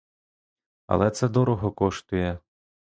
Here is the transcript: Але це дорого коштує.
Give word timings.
Але 0.87 1.11
це 1.11 1.27
дорого 1.29 1.71
коштує. 1.71 2.39